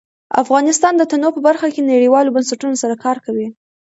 افغانستان 0.43 0.93
د 0.97 1.03
تنوع 1.11 1.31
په 1.35 1.41
برخه 1.47 1.67
کې 1.73 1.89
نړیوالو 1.91 2.33
بنسټونو 2.35 2.75
سره 2.83 2.95
کار 3.05 3.17
کوي. 3.25 3.47